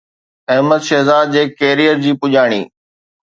احمد 0.53 0.81
شهزاد 0.87 1.25
جي 1.33 1.43
ڪيريئر 1.59 1.95
جي 2.03 2.11
پڄاڻي 2.19 2.61